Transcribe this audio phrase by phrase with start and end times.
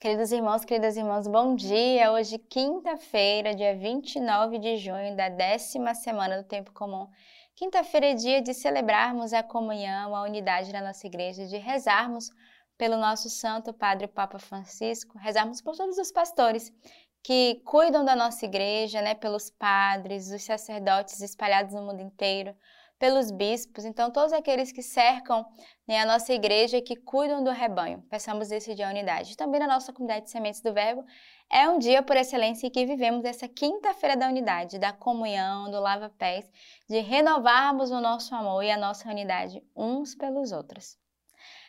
[0.00, 2.12] Queridos irmãos, queridas irmãs, bom dia!
[2.12, 7.08] Hoje, quinta-feira, dia 29 de junho da décima semana do Tempo Comum.
[7.56, 12.30] Quinta-feira é dia de celebrarmos a comunhão, a unidade da nossa igreja, de rezarmos
[12.76, 16.72] pelo nosso Santo Padre Papa Francisco, rezarmos por todos os pastores
[17.20, 22.54] que cuidam da nossa igreja, né, pelos padres, os sacerdotes espalhados no mundo inteiro,
[22.98, 25.46] pelos bispos, então todos aqueles que cercam
[25.86, 28.02] né, a nossa igreja que cuidam do rebanho.
[28.10, 29.36] Peçamos esse dia unidade.
[29.36, 31.04] Também na nossa comunidade de sementes do Verbo,
[31.50, 35.80] é um dia por excelência em que vivemos essa quinta-feira da unidade, da comunhão, do
[35.80, 36.50] lava-pés,
[36.88, 40.98] de renovarmos o nosso amor e a nossa unidade uns pelos outros.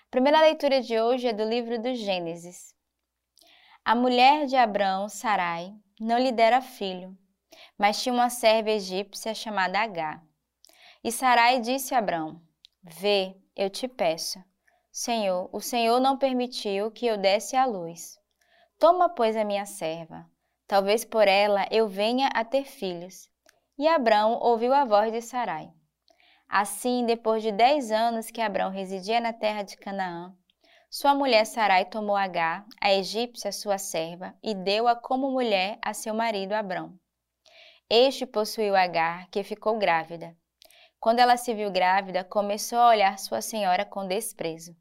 [0.07, 2.73] A primeira leitura de hoje é do livro do Gênesis.
[3.85, 7.15] A mulher de Abraão, Sarai, não lhe dera filho,
[7.77, 10.28] mas tinha uma serva egípcia chamada Agar.
[11.03, 12.41] E Sarai disse a Abrão:
[12.83, 14.43] Vê, eu te peço.
[14.91, 18.19] Senhor, o Senhor não permitiu que eu desse à luz.
[18.77, 20.25] Toma, pois, a minha serva.
[20.67, 23.29] Talvez por ela eu venha a ter filhos.
[23.77, 25.71] E Abrão ouviu a voz de Sarai.
[26.47, 30.35] Assim, depois de dez anos que Abrão residia na terra de Canaã,
[30.89, 36.15] sua mulher Sarai tomou Agar, a egípcia sua serva, e deu-a como mulher a seu
[36.15, 36.99] marido Abrão.
[37.87, 40.35] Este possuiu Agar, que ficou grávida.
[40.99, 44.75] Quando ela se viu grávida, começou a olhar sua senhora com desprezo.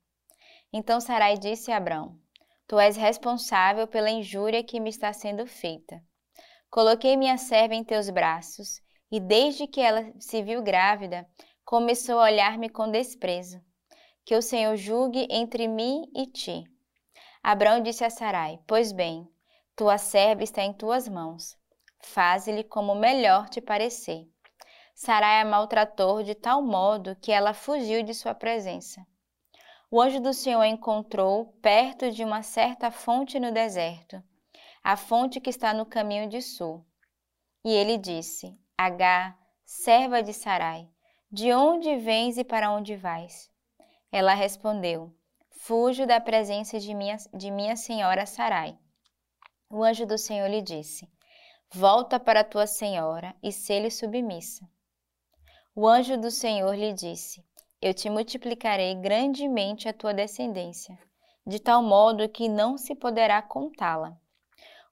[0.72, 2.18] Então Sarai disse a Abrão:
[2.66, 6.02] Tu és responsável pela injúria que me está sendo feita.
[6.70, 11.26] Coloquei minha serva em teus braços, e desde que ela se viu grávida,
[11.64, 13.60] começou a olhar-me com desprezo.
[14.24, 16.64] Que o Senhor julgue entre mim e ti.
[17.42, 19.26] Abrão disse a Sarai: Pois bem,
[19.74, 21.56] tua serva está em tuas mãos.
[22.02, 24.28] Faze-lhe como melhor te parecer.
[25.00, 29.06] Sarai a maltratou de tal modo que ela fugiu de sua presença.
[29.88, 34.20] O anjo do Senhor a encontrou perto de uma certa fonte no deserto,
[34.82, 36.84] a fonte que está no caminho de sul.
[37.64, 40.90] E ele disse: Agá, serva de Sarai,
[41.30, 43.48] de onde vens e para onde vais?
[44.10, 45.14] Ela respondeu:
[45.60, 48.76] Fujo da presença de minha, de minha senhora Sarai.
[49.70, 51.08] O anjo do Senhor lhe disse:
[51.72, 54.68] Volta para tua senhora e se-lhe submissa.
[55.80, 57.40] O anjo do Senhor lhe disse:
[57.80, 60.98] Eu te multiplicarei grandemente a tua descendência,
[61.46, 64.18] de tal modo que não se poderá contá-la.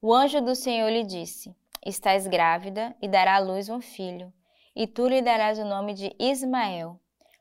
[0.00, 1.52] O anjo do Senhor lhe disse:
[1.84, 4.32] Estás grávida e dará à luz um filho,
[4.76, 7.00] e tu lhe darás o nome de Ismael,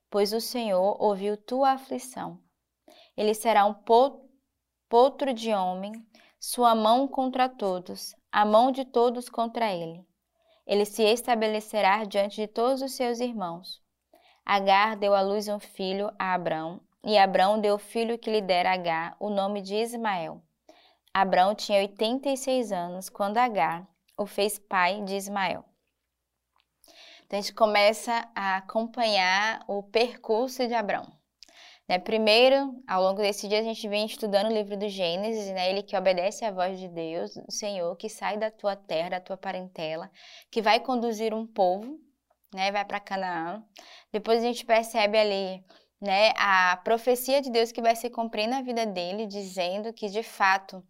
[0.09, 2.39] pois o Senhor ouviu tua aflição.
[3.15, 3.75] Ele será um
[4.89, 5.93] potro de homem,
[6.39, 10.03] sua mão contra todos, a mão de todos contra ele
[10.65, 13.81] ele se estabelecerá diante de todos os seus irmãos.
[14.45, 18.41] Agar deu à luz um filho a Abrão, e Abrão deu o filho que lhe
[18.41, 20.41] dera Agar o nome de Ismael.
[21.13, 23.87] Abrão tinha 86 anos quando Agar
[24.17, 25.63] o fez pai de Ismael.
[27.25, 31.11] Então a gente começa a acompanhar o percurso de Abrão.
[31.87, 31.99] Né?
[31.99, 35.69] Primeiro, ao longo desse dia, a gente vem estudando o livro do Gênesis, né?
[35.69, 39.19] ele que obedece à voz de Deus, o Senhor, que sai da tua terra, da
[39.19, 40.09] tua parentela,
[40.49, 41.99] que vai conduzir um povo,
[42.53, 42.71] né?
[42.71, 43.63] vai para Canaã.
[44.11, 45.63] Depois a gente percebe ali
[46.01, 50.23] né, a profecia de Deus que vai se cumprir na vida dele, dizendo que de
[50.23, 50.83] fato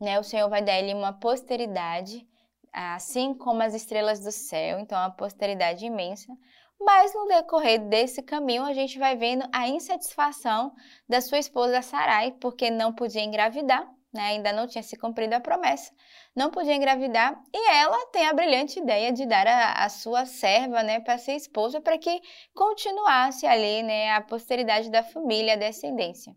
[0.00, 2.26] né, o Senhor vai dar ele uma posteridade,
[2.72, 6.32] assim como as estrelas do céu, então uma posteridade imensa,
[6.80, 10.72] mas no decorrer desse caminho, a gente vai vendo a insatisfação
[11.08, 14.22] da sua esposa Sarai, porque não podia engravidar, né?
[14.22, 15.92] ainda não tinha se cumprido a promessa,
[16.34, 20.82] não podia engravidar, e ela tem a brilhante ideia de dar a, a sua serva
[20.82, 22.20] né, para ser esposa, para que
[22.54, 26.34] continuasse ali né, a posteridade da família, a descendência.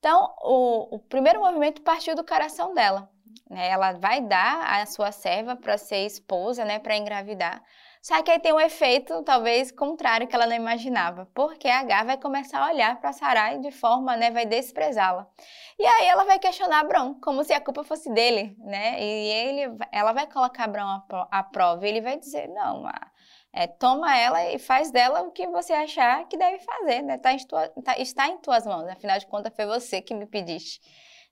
[0.00, 3.08] Então, o, o primeiro movimento partiu do coração dela.
[3.50, 3.68] Né?
[3.68, 7.62] Ela vai dar a sua serva para ser esposa, né, para engravidar.
[8.04, 12.04] Só que aí tem um efeito talvez contrário que ela não imaginava, porque a H
[12.04, 15.26] vai começar a olhar para Sarai de forma, né, vai desprezá-la.
[15.78, 19.02] E aí ela vai questionar Abrão, como se a culpa fosse dele, né?
[19.02, 22.84] E ele, ela vai colocar Abrão à prova e ele vai dizer, não,
[23.54, 27.16] é, toma ela e faz dela o que você achar que deve fazer, né?
[27.16, 30.26] Tá em tua, tá, está em tuas mãos, afinal de contas foi você que me
[30.26, 30.78] pediste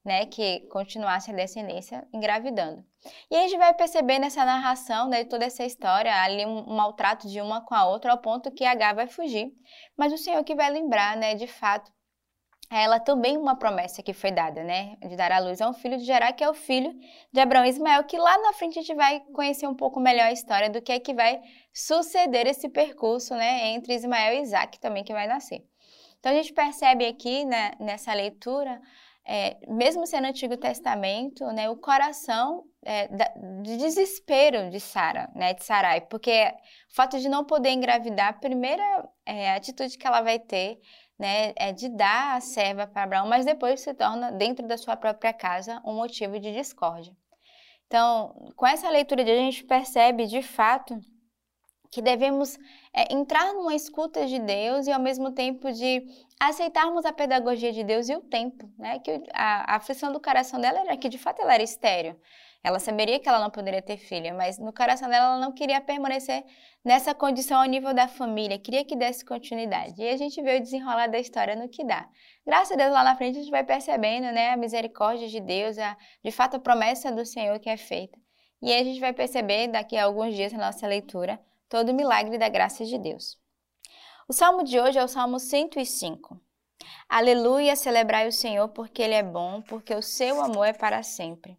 [0.04, 2.84] né, que continuasse a descendência engravidando.
[3.30, 7.28] E a gente vai perceber nessa narração né, toda essa história, ali um, um maltrato
[7.28, 9.52] de uma com a outra, ao ponto que H vai fugir.
[9.96, 11.92] Mas o Senhor que vai lembrar, né, de fato,
[12.70, 14.96] ela também uma promessa que foi dada, né?
[15.00, 16.98] De dar à luz a um filho de Gerá, que é o filho
[17.30, 20.24] de Abraão e Ismael, que lá na frente a gente vai conhecer um pouco melhor
[20.24, 21.38] a história do que é que vai
[21.70, 23.72] suceder esse percurso, né?
[23.74, 25.62] Entre Ismael e Isaac também que vai nascer.
[26.18, 28.80] Então a gente percebe aqui, né, nessa leitura,
[29.24, 33.08] é, mesmo sendo Antigo Testamento, né, o coração é,
[33.62, 36.52] de desespero de Sara, né, de Sarai, porque
[36.90, 40.80] o fato de não poder engravidar, a primeira é, atitude que ela vai ter
[41.18, 44.96] né, é de dar a serva para Abraão, mas depois se torna, dentro da sua
[44.96, 47.14] própria casa, um motivo de discórdia.
[47.86, 50.98] Então, com essa leitura de a gente percebe de fato
[51.92, 52.58] que devemos
[52.92, 56.02] é, entrar numa escuta de Deus e ao mesmo tempo de
[56.48, 58.98] aceitarmos a pedagogia de Deus e o tempo, né?
[58.98, 62.18] Que a, a aflição do coração dela era que de fato ela era estéreo.
[62.64, 65.80] Ela saberia que ela não poderia ter filha, mas no coração dela ela não queria
[65.80, 66.44] permanecer
[66.84, 70.00] nessa condição ao nível da família, queria que desse continuidade.
[70.00, 72.08] E a gente vê o desenrolar da história no que dá.
[72.46, 75.76] Graças a Deus lá na frente a gente vai percebendo, né, a misericórdia de Deus,
[75.76, 78.16] a, de fato a promessa do Senhor que é feita.
[78.62, 82.38] E a gente vai perceber daqui a alguns dias na nossa leitura todo o milagre
[82.38, 83.41] da graça de Deus.
[84.28, 86.40] O salmo de hoje é o Salmo 105.
[87.08, 91.58] Aleluia, celebrai o Senhor porque Ele é bom, porque o seu amor é para sempre.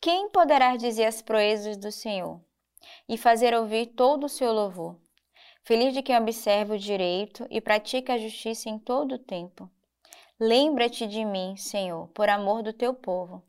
[0.00, 2.40] Quem poderá dizer as proezas do Senhor
[3.08, 4.96] e fazer ouvir todo o seu louvor?
[5.64, 9.68] Feliz de quem observa o direito e pratica a justiça em todo o tempo.
[10.38, 13.42] Lembra-te de mim, Senhor, por amor do teu povo.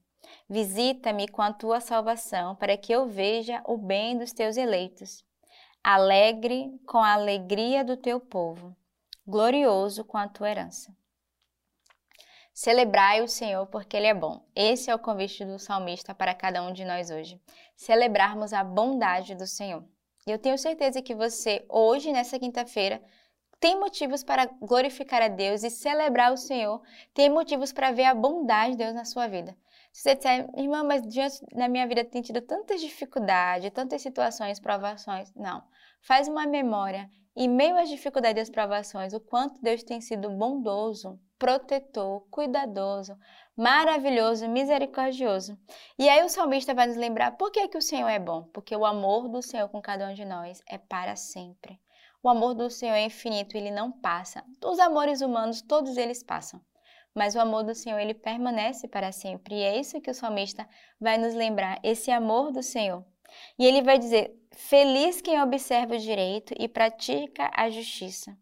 [0.50, 5.24] Visita-me com a tua salvação, para que eu veja o bem dos teus eleitos.
[5.86, 8.74] Alegre com a alegria do teu povo,
[9.28, 10.96] glorioso com a tua herança.
[12.54, 14.48] Celebrai o Senhor porque Ele é bom.
[14.56, 17.38] Esse é o convite do salmista para cada um de nós hoje.
[17.76, 19.84] Celebrarmos a bondade do Senhor.
[20.26, 23.04] E eu tenho certeza que você, hoje, nessa quinta-feira,
[23.60, 26.82] tem motivos para glorificar a Deus e celebrar o Senhor,
[27.14, 29.54] tem motivos para ver a bondade de Deus na sua vida.
[29.94, 35.31] Você disser, irmã, mas diante da minha vida tem tido tantas dificuldades, tantas situações, provações.
[35.36, 35.63] Não.
[36.01, 40.31] Faz uma memória, em meio às dificuldades e às provações, o quanto Deus tem sido
[40.31, 43.16] bondoso, protetor, cuidadoso,
[43.56, 45.56] maravilhoso, misericordioso.
[46.00, 48.50] E aí o salmista vai nos lembrar por que, que o Senhor é bom?
[48.51, 51.80] Porque o amor do Senhor com cada um de nós é para sempre.
[52.24, 54.44] O amor do Senhor é infinito, ele não passa.
[54.66, 56.60] Os amores humanos, todos eles passam
[57.13, 59.56] mas o amor do Senhor ele permanece para sempre.
[59.56, 60.68] E é isso que o salmista
[61.00, 63.06] vai nos lembrar, esse amor do Senhor.
[63.57, 68.38] E ele vai dizer: Feliz quem observa o direito e pratica a justiça.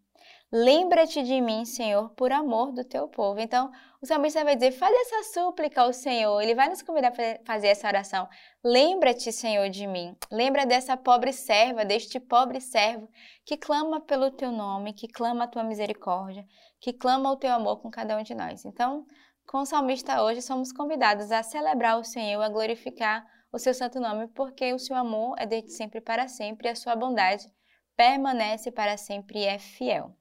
[0.53, 3.39] Lembra-te de mim, Senhor, por amor do teu povo.
[3.39, 3.71] Então,
[4.01, 6.41] o salmista vai dizer: faz essa súplica ao Senhor.
[6.41, 8.27] Ele vai nos convidar para fazer essa oração.
[8.61, 10.13] Lembra-te, Senhor, de mim.
[10.29, 13.07] Lembra dessa pobre serva, deste pobre servo
[13.45, 16.45] que clama pelo teu nome, que clama a tua misericórdia,
[16.81, 18.65] que clama o teu amor com cada um de nós.
[18.65, 19.05] Então,
[19.47, 24.01] com o salmista hoje, somos convidados a celebrar o Senhor, a glorificar o seu santo
[24.01, 27.49] nome, porque o seu amor é desde sempre para sempre e a sua bondade
[27.95, 30.13] permanece para sempre e é fiel.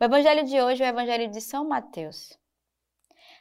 [0.00, 2.36] O evangelho de hoje é o evangelho de São Mateus.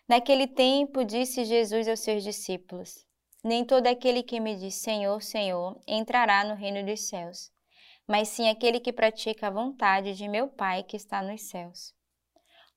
[0.07, 3.07] Naquele tempo disse Jesus aos seus discípulos:
[3.43, 7.51] Nem todo aquele que me diz Senhor, Senhor entrará no reino dos céus,
[8.07, 11.91] mas sim aquele que pratica a vontade de meu Pai que está nos céus.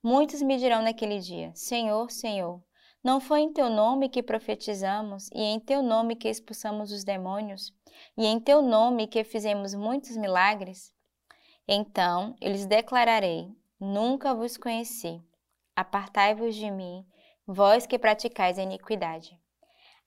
[0.01, 2.59] Muitos me dirão naquele dia: Senhor, Senhor,
[3.03, 7.71] não foi em teu nome que profetizamos, e em teu nome que expulsamos os demônios,
[8.17, 10.91] e em teu nome que fizemos muitos milagres?
[11.67, 15.21] Então eu lhes declararei: Nunca vos conheci.
[15.75, 17.05] Apartai-vos de mim,
[17.45, 19.39] vós que praticais a iniquidade.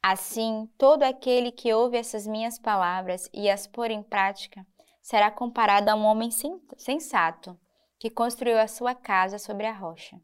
[0.03, 4.67] Assim, todo aquele que ouve essas minhas palavras e as pôr em prática
[5.01, 6.31] será comparado a um homem
[6.77, 7.57] sensato
[7.97, 10.21] que construiu a sua casa sobre a rocha.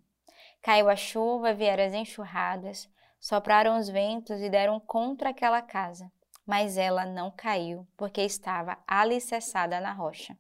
[0.60, 2.88] Caiu a chuva, vieram as enxurradas,
[3.20, 6.10] sopraram os ventos e deram contra aquela casa,
[6.44, 10.36] mas ela não caiu, porque estava alicerçada na rocha.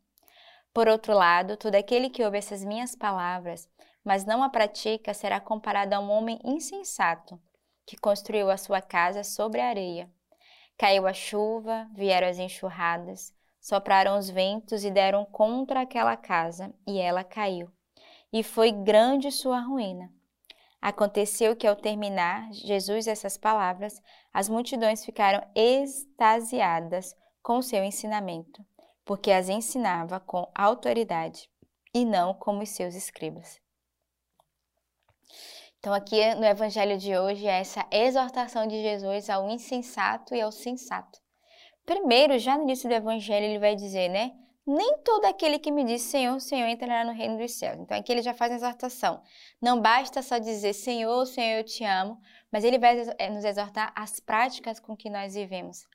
[0.76, 3.66] Por outro lado, todo aquele que ouve essas minhas palavras,
[4.04, 7.40] mas não a pratica, será comparado a um homem insensato,
[7.86, 10.06] que construiu a sua casa sobre a areia.
[10.76, 16.98] Caiu a chuva, vieram as enxurradas, sopraram os ventos e deram contra aquela casa, e
[16.98, 17.70] ela caiu.
[18.30, 20.12] E foi grande sua ruína.
[20.78, 28.62] Aconteceu que, ao terminar Jesus essas palavras, as multidões ficaram extasiadas com seu ensinamento
[29.06, 31.48] porque as ensinava com autoridade
[31.94, 33.58] e não como os seus escribas.
[35.78, 40.50] Então, aqui no Evangelho de hoje é essa exortação de Jesus ao insensato e ao
[40.50, 41.20] sensato.
[41.86, 44.32] Primeiro, já no início do Evangelho, ele vai dizer, né?
[44.66, 47.78] Nem todo aquele que me diz Senhor, Senhor entrará no reino dos céus.
[47.78, 49.22] Então, aqui ele já faz a exortação.
[49.62, 52.20] Não basta só dizer Senhor, Senhor, eu te amo,
[52.50, 55.86] mas ele vai eh, nos exortar às práticas com que nós vivemos.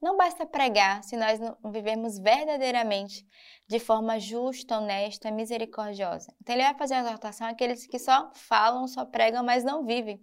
[0.00, 3.26] Não basta pregar se nós não vivemos verdadeiramente
[3.66, 6.32] de forma justa, honesta, misericordiosa.
[6.40, 10.22] Então ele vai fazer a exortação àqueles que só falam, só pregam, mas não vivem.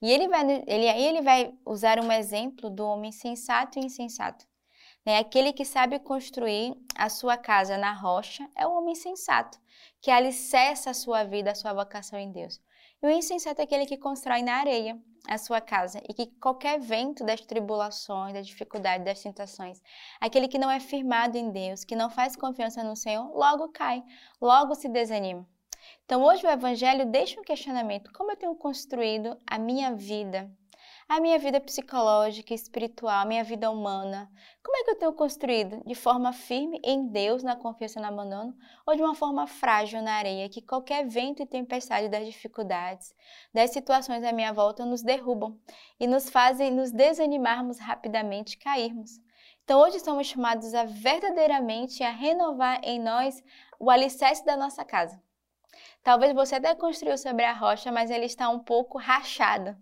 [0.00, 4.46] E ele vai, ele, aí ele vai usar um exemplo do homem sensato e insensato.
[5.04, 5.18] Né?
[5.18, 9.58] Aquele que sabe construir a sua casa na rocha é o homem sensato,
[10.00, 12.60] que alicerça a sua vida, a sua vocação em Deus.
[13.00, 16.80] E o insensato é aquele que constrói na areia a sua casa e que qualquer
[16.80, 19.80] vento das tribulações, das dificuldades, das tentações,
[20.20, 24.02] aquele que não é firmado em Deus, que não faz confiança no Senhor, logo cai,
[24.40, 25.46] logo se desanima.
[26.04, 30.50] Então, hoje o Evangelho deixa um questionamento: como eu tenho construído a minha vida
[31.08, 34.30] a minha vida psicológica, espiritual, minha vida humana.
[34.62, 35.82] Como é que eu tenho construído?
[35.86, 38.54] De forma firme em Deus, na confiança no abandono,
[38.86, 43.14] ou de uma forma frágil na areia, que qualquer vento e tempestade das dificuldades,
[43.54, 45.58] das situações à minha volta nos derrubam
[45.98, 49.12] e nos fazem nos desanimarmos rapidamente, cairmos.
[49.64, 53.42] Então hoje somos chamados a verdadeiramente a renovar em nós
[53.80, 55.18] o alicerce da nossa casa.
[56.02, 59.74] Talvez você até construiu sobre a rocha, mas ele está um pouco rachado.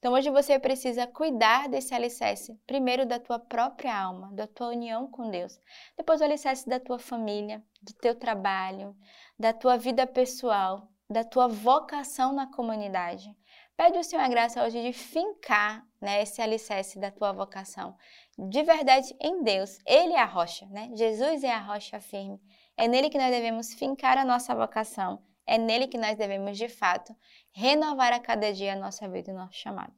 [0.00, 5.06] Então hoje você precisa cuidar desse alicerce, primeiro da tua própria alma, da tua união
[5.06, 5.60] com Deus,
[5.94, 8.96] depois o alicerce da tua família, do teu trabalho,
[9.38, 13.28] da tua vida pessoal, da tua vocação na comunidade.
[13.76, 17.94] Pede o Senhor a graça hoje de fincar né, esse alicerce da tua vocação,
[18.38, 19.76] de verdade em Deus.
[19.84, 20.88] Ele é a rocha, né?
[20.94, 22.40] Jesus é a rocha firme.
[22.74, 26.68] É nele que nós devemos fincar a nossa vocação é nele que nós devemos, de
[26.68, 27.12] fato,
[27.50, 29.92] renovar a cada dia a nossa vida e o nosso chamado.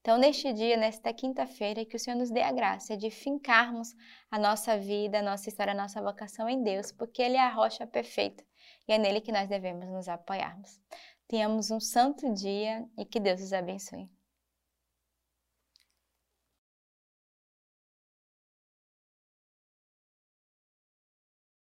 [0.00, 3.94] Então, neste dia, nesta quinta-feira, que o Senhor nos dê a graça de fincarmos
[4.28, 7.48] a nossa vida, a nossa história, a nossa vocação em Deus, porque Ele é a
[7.48, 8.44] rocha perfeita
[8.88, 10.80] e é nele que nós devemos nos apoiarmos.
[11.28, 14.10] Tenhamos um santo dia e que Deus os abençoe.